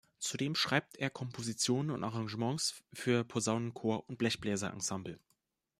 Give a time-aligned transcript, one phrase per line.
[0.17, 5.19] Zudem schreibt er Kompositionen und Arrangements für Posaunenchor und Blechbläserensemble.